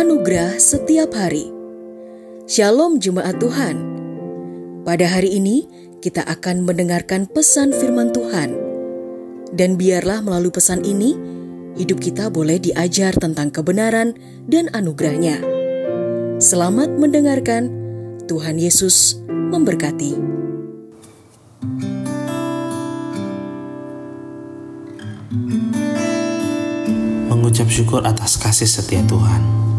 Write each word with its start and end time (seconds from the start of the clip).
Anugerah 0.00 0.56
setiap 0.56 1.12
hari. 1.12 1.52
Shalom 2.48 3.04
jemaat 3.04 3.36
Tuhan. 3.36 3.76
Pada 4.80 5.04
hari 5.04 5.36
ini 5.36 5.68
kita 6.00 6.24
akan 6.24 6.64
mendengarkan 6.64 7.28
pesan 7.28 7.68
firman 7.68 8.08
Tuhan. 8.08 8.56
Dan 9.52 9.76
biarlah 9.76 10.24
melalui 10.24 10.56
pesan 10.56 10.88
ini 10.88 11.20
hidup 11.76 12.00
kita 12.00 12.32
boleh 12.32 12.56
diajar 12.56 13.12
tentang 13.12 13.52
kebenaran 13.52 14.16
dan 14.48 14.72
anugerahnya. 14.72 15.44
Selamat 16.40 16.96
mendengarkan. 16.96 17.68
Tuhan 18.24 18.56
Yesus 18.56 19.20
memberkati. 19.28 20.16
Mengucap 27.28 27.68
syukur 27.68 28.00
atas 28.08 28.40
kasih 28.40 28.64
setia 28.64 29.04
Tuhan. 29.04 29.69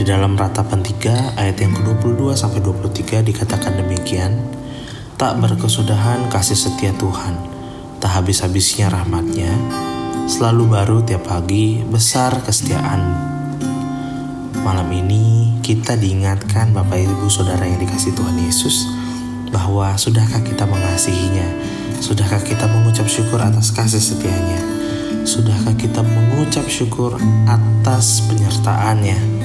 Di 0.00 0.08
dalam 0.08 0.32
ratapan 0.32 0.80
3 0.80 1.36
ayat 1.36 1.60
yang 1.60 1.76
ke-22 1.76 2.32
sampai 2.32 2.64
23 2.64 3.20
dikatakan 3.20 3.84
demikian, 3.84 4.32
tak 5.20 5.36
berkesudahan 5.36 6.24
kasih 6.32 6.56
setia 6.56 6.96
Tuhan, 6.96 7.36
tak 8.00 8.08
habis-habisnya 8.16 8.88
rahmatnya, 8.88 9.52
selalu 10.24 10.72
baru 10.72 11.04
tiap 11.04 11.28
pagi, 11.28 11.84
besar 11.84 12.32
kesetiaan. 12.40 13.12
Malam 14.64 14.88
ini 14.88 15.60
kita 15.60 16.00
diingatkan 16.00 16.72
Bapak 16.72 16.96
Ibu 16.96 17.28
Saudara 17.28 17.68
yang 17.68 17.84
dikasih 17.84 18.16
Tuhan 18.16 18.40
Yesus 18.40 18.88
bahwa 19.52 20.00
sudahkah 20.00 20.40
kita 20.40 20.64
mengasihinya, 20.64 21.44
sudahkah 22.00 22.40
kita 22.40 22.64
mengucap 22.72 23.04
syukur 23.04 23.36
atas 23.36 23.68
kasih 23.76 24.00
setianya, 24.00 24.64
sudahkah 25.28 25.76
kita 25.76 26.00
mengucap 26.00 26.64
syukur 26.72 27.20
atas 27.44 28.24
penyertaannya. 28.32 29.39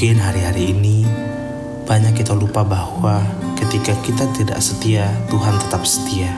Mungkin 0.00 0.16
hari-hari 0.16 0.72
ini 0.72 1.04
banyak 1.84 2.24
kita 2.24 2.32
lupa 2.32 2.64
bahwa 2.64 3.20
ketika 3.52 3.92
kita 4.00 4.24
tidak 4.32 4.56
setia, 4.64 5.04
Tuhan 5.28 5.60
tetap 5.60 5.84
setia. 5.84 6.32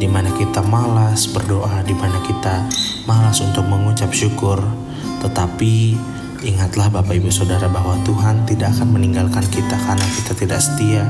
Di 0.00 0.08
mana 0.08 0.32
kita 0.32 0.64
malas 0.64 1.28
berdoa, 1.28 1.84
di 1.84 1.92
mana 1.92 2.16
kita 2.24 2.64
malas 3.04 3.44
untuk 3.44 3.68
mengucap 3.68 4.08
syukur, 4.16 4.64
tetapi 5.20 5.92
ingatlah 6.40 6.88
Bapak 6.88 7.20
Ibu 7.20 7.28
Saudara 7.28 7.68
bahwa 7.68 8.00
Tuhan 8.00 8.48
tidak 8.48 8.72
akan 8.80 8.88
meninggalkan 8.96 9.44
kita 9.52 9.76
karena 9.76 10.06
kita 10.16 10.32
tidak 10.32 10.64
setia, 10.64 11.04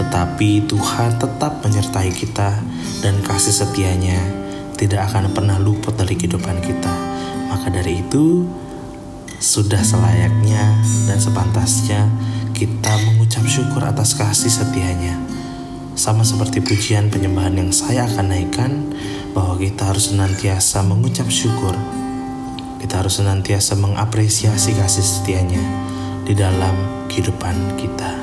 tetapi 0.00 0.64
Tuhan 0.64 1.20
tetap 1.20 1.60
menyertai 1.60 2.16
kita 2.16 2.64
dan 3.04 3.20
kasih 3.20 3.52
setianya 3.52 4.24
tidak 4.80 5.12
akan 5.12 5.36
pernah 5.36 5.60
luput 5.60 6.00
dari 6.00 6.16
kehidupan 6.16 6.64
kita. 6.64 6.96
Maka 7.52 7.68
dari 7.68 8.00
itu, 8.00 8.48
sudah 9.38 9.80
selayaknya 9.80 10.80
dan 11.08 11.18
sepantasnya 11.20 12.08
kita 12.56 12.92
mengucap 13.04 13.44
syukur 13.44 13.84
atas 13.84 14.16
kasih 14.16 14.48
setianya. 14.48 15.16
Sama 15.96 16.24
seperti 16.24 16.60
pujian 16.60 17.08
penyembahan 17.08 17.56
yang 17.56 17.70
saya 17.72 18.04
akan 18.04 18.32
naikkan, 18.32 18.72
bahwa 19.36 19.60
kita 19.60 19.92
harus 19.92 20.08
senantiasa 20.08 20.80
mengucap 20.80 21.28
syukur. 21.28 21.76
Kita 22.80 23.04
harus 23.04 23.20
senantiasa 23.20 23.76
mengapresiasi 23.76 24.72
kasih 24.72 25.04
setianya 25.04 25.60
di 26.24 26.32
dalam 26.32 26.72
kehidupan 27.12 27.76
kita. 27.76 28.16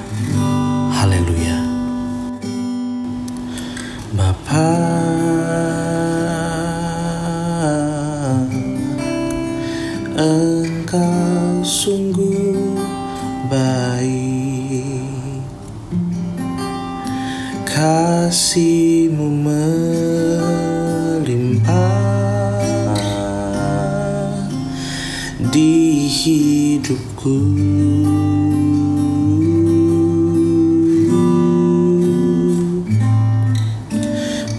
Haleluya. 0.97 1.57
Bapak, 4.13 4.92
kasihmu 17.73 19.33
melimpah 19.49 19.65
di 25.49 26.05
hidupku. 26.05 27.33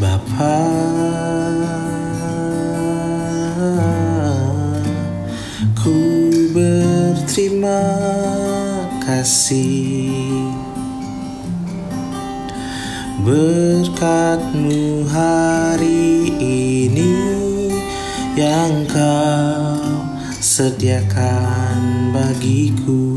Bapa 0.02 0.58
ku 5.78 5.94
berterima 6.50 7.78
kasih 9.06 10.43
berkatmu 13.24 15.08
hari 15.08 16.28
ini 16.36 17.16
yang 18.36 18.84
kau 18.84 20.04
sediakan 20.44 22.12
bagiku. 22.12 23.16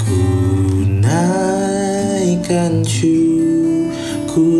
Ku 0.00 0.24
naikkan 1.04 2.80
syukurku 2.80 4.56